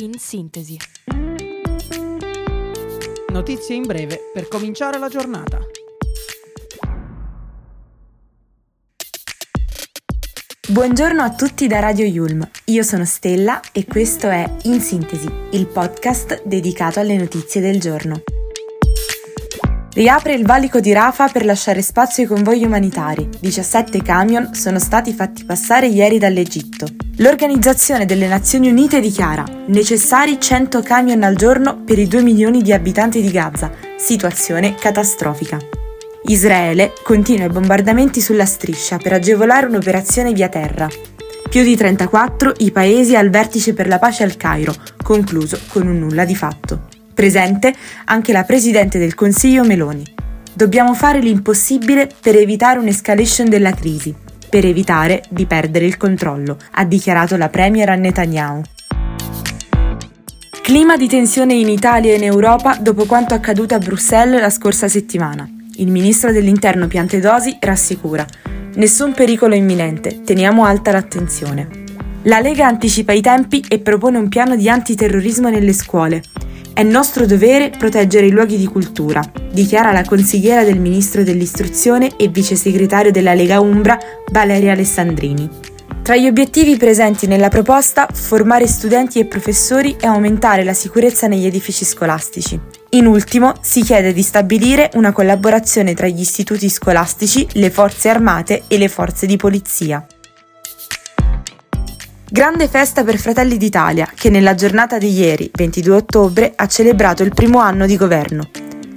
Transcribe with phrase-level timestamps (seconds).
[0.00, 0.78] In sintesi.
[3.28, 5.58] Notizie in breve per cominciare la giornata.
[10.70, 12.48] Buongiorno a tutti da Radio Yulm.
[12.66, 18.22] Io sono Stella e questo è In Sintesi, il podcast dedicato alle notizie del giorno.
[19.92, 23.28] Riapre il valico di Rafa per lasciare spazio ai convogli umanitari.
[23.38, 27.09] 17 camion sono stati fatti passare ieri dall'Egitto.
[27.20, 32.72] L'Organizzazione delle Nazioni Unite dichiara necessari 100 camion al giorno per i 2 milioni di
[32.72, 33.70] abitanti di Gaza.
[33.98, 35.58] Situazione catastrofica.
[36.24, 40.88] Israele continua i bombardamenti sulla striscia per agevolare un'operazione via terra.
[41.50, 45.98] Più di 34 i paesi al vertice per la pace al Cairo, concluso con un
[45.98, 46.86] nulla di fatto.
[47.12, 47.74] Presente
[48.06, 50.04] anche la Presidente del Consiglio Meloni.
[50.54, 54.14] Dobbiamo fare l'impossibile per evitare un'escalation della crisi,
[54.50, 58.62] per evitare di perdere il controllo, ha dichiarato la Premier a Netanyahu.
[60.62, 64.88] Clima di tensione in Italia e in Europa dopo quanto accaduto a Bruxelles la scorsa
[64.88, 65.48] settimana.
[65.76, 68.26] Il ministro dell'Interno Piantedosi rassicura:
[68.74, 71.68] nessun pericolo imminente, teniamo alta l'attenzione.
[72.24, 76.22] La Lega anticipa i tempi e propone un piano di antiterrorismo nelle scuole.
[76.72, 82.28] È nostro dovere proteggere i luoghi di cultura, dichiara la consigliera del Ministro dell'Istruzione e
[82.28, 83.98] vice segretario della Lega Umbra,
[84.30, 85.48] Valeria Alessandrini.
[86.02, 91.44] Tra gli obiettivi presenti nella proposta, formare studenti e professori e aumentare la sicurezza negli
[91.44, 92.58] edifici scolastici.
[92.90, 98.62] In ultimo, si chiede di stabilire una collaborazione tra gli istituti scolastici, le forze armate
[98.66, 100.04] e le forze di polizia.
[102.32, 107.34] Grande festa per Fratelli d'Italia, che nella giornata di ieri, 22 ottobre, ha celebrato il
[107.34, 108.50] primo anno di governo.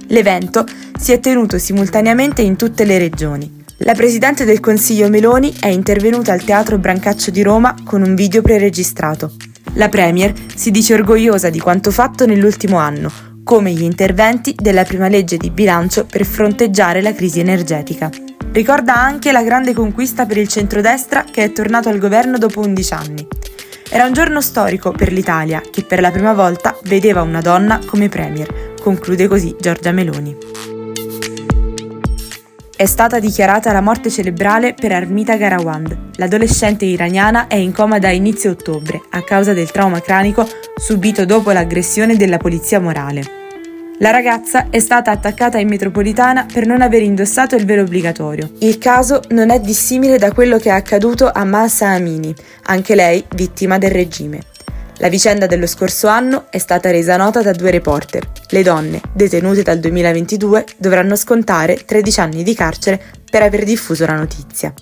[0.06, 0.64] L'evento
[0.96, 3.64] si è tenuto simultaneamente in tutte le regioni.
[3.78, 8.40] La Presidente del Consiglio Meloni è intervenuta al Teatro Brancaccio di Roma con un video
[8.40, 9.32] preregistrato.
[9.72, 13.10] La Premier si dice orgogliosa di quanto fatto nell'ultimo anno,
[13.42, 18.10] come gli interventi della prima legge di bilancio per fronteggiare la crisi energetica.
[18.54, 22.94] Ricorda anche la grande conquista per il centrodestra che è tornato al governo dopo 11
[22.94, 23.26] anni.
[23.90, 28.08] Era un giorno storico per l'Italia che per la prima volta vedeva una donna come
[28.08, 30.36] premier, conclude così Giorgia Meloni.
[32.76, 36.12] È stata dichiarata la morte cerebrale per Armita Garawand.
[36.14, 41.50] L'adolescente iraniana è in coma da inizio ottobre a causa del trauma cranico subito dopo
[41.50, 43.43] l'aggressione della polizia morale.
[43.98, 48.50] La ragazza è stata attaccata in metropolitana per non aver indossato il velo obbligatorio.
[48.58, 52.34] Il caso non è dissimile da quello che è accaduto a Masa Amini,
[52.64, 54.40] anche lei vittima del regime.
[54.96, 58.28] La vicenda dello scorso anno è stata resa nota da due reporter.
[58.48, 63.00] Le donne, detenute dal 2022, dovranno scontare 13 anni di carcere
[63.30, 64.74] per aver diffuso la notizia.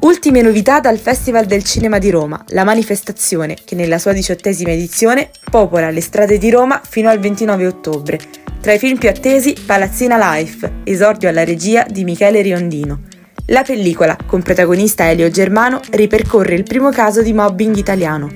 [0.00, 5.30] Ultime novità dal Festival del Cinema di Roma, la manifestazione che nella sua diciottesima edizione
[5.50, 8.20] popola le strade di Roma fino al 29 ottobre.
[8.60, 13.00] Tra i film più attesi, Palazzina Life, esordio alla regia di Michele Riondino.
[13.46, 18.30] La pellicola, con protagonista Elio Germano, ripercorre il primo caso di mobbing italiano.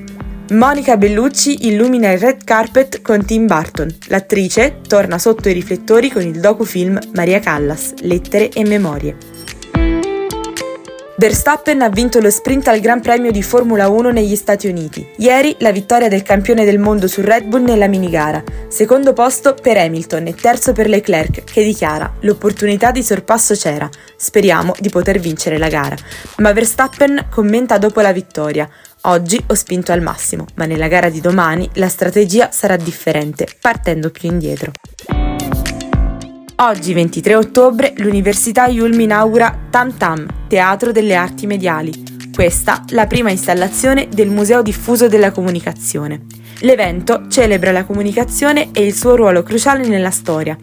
[0.51, 3.95] Monica Bellucci illumina il red carpet con Tim Burton.
[4.09, 9.31] L'attrice torna sotto i riflettori con il docufilm Maria Callas, Lettere e Memorie.
[11.22, 15.09] Verstappen ha vinto lo sprint al Gran Premio di Formula 1 negli Stati Uniti.
[15.19, 18.43] Ieri la vittoria del campione del mondo su Red Bull nella minigara.
[18.66, 23.88] Secondo posto per Hamilton e terzo per Leclerc, che dichiara: L'opportunità di sorpasso c'era.
[24.16, 25.94] Speriamo di poter vincere la gara.
[26.38, 28.69] Ma Verstappen commenta dopo la vittoria.
[29.03, 34.10] Oggi ho spinto al massimo, ma nella gara di domani la strategia sarà differente, partendo
[34.10, 34.72] più indietro.
[36.65, 41.93] Oggi, 23 ottobre, l'Università Yulm inaugura Tam Tam, Teatro delle Arti Mediali.
[42.33, 46.21] Questa la prima installazione del Museo Diffuso della Comunicazione.
[46.61, 50.56] L'evento celebra la comunicazione e il suo ruolo cruciale nella storia.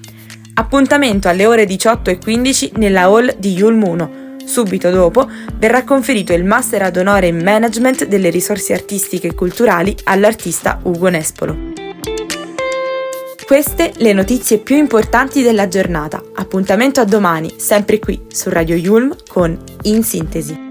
[0.54, 4.12] Appuntamento alle ore 18 e 15 nella hall di Yulm 1.
[4.46, 9.94] Subito dopo verrà conferito il Master ad onore in Management delle risorse artistiche e culturali
[10.06, 11.69] all'artista Ugo Nespolo.
[13.50, 16.22] Queste le notizie più importanti della giornata.
[16.36, 20.69] Appuntamento a domani, sempre qui su Radio Yulm con In Sintesi.